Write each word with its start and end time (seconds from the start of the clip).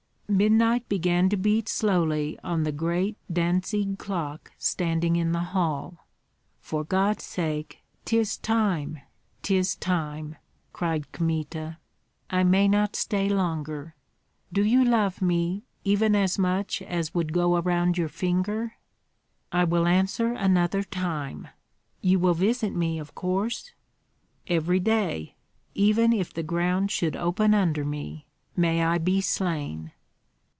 Midnight 0.33 0.87
began 0.87 1.27
to 1.27 1.35
beat 1.35 1.67
slowly 1.67 2.39
on 2.41 2.63
the 2.63 2.71
great 2.71 3.17
Dantzig 3.29 3.97
clock 3.99 4.53
standing 4.57 5.17
in 5.17 5.33
the 5.33 5.41
hall. 5.51 6.07
"For 6.61 6.85
God's 6.85 7.25
sake! 7.25 7.83
'tis 8.05 8.37
time, 8.37 8.99
'tis 9.41 9.75
time!" 9.75 10.37
cried 10.71 11.11
Kmita. 11.11 11.79
"I 12.29 12.45
may 12.45 12.69
not 12.69 12.95
stay 12.95 13.27
longer. 13.27 13.93
Do 14.53 14.63
you 14.63 14.85
love 14.85 15.21
me, 15.21 15.65
even 15.83 16.15
as 16.15 16.39
much 16.39 16.81
as 16.81 17.13
would 17.13 17.33
go 17.33 17.57
around 17.57 17.97
your 17.97 18.07
finger?" 18.07 18.77
"I 19.51 19.65
will 19.65 19.85
answer 19.85 20.31
another 20.31 20.81
time. 20.81 21.49
You 21.99 22.19
will 22.19 22.35
visit 22.35 22.73
me, 22.73 22.99
of 22.99 23.15
course?" 23.15 23.73
"Every 24.47 24.79
day, 24.79 25.35
even 25.75 26.13
if 26.13 26.33
the 26.33 26.41
ground 26.41 26.89
should 26.89 27.17
open 27.17 27.53
under 27.53 27.83
me! 27.83 28.27
May 28.55 28.81
I 28.85 28.97
be 28.97 29.19
slain!" 29.19 29.91